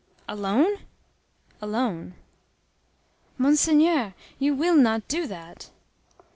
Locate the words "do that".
5.07-5.69